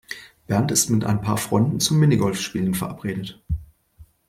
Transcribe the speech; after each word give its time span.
Bernd 0.47 0.71
ist 0.71 0.89
mit 0.89 1.03
ein 1.03 1.21
paar 1.21 1.37
Freunden 1.37 1.79
zum 1.79 1.99
Minigolfspielen 1.99 2.73
verabredet. 2.73 3.39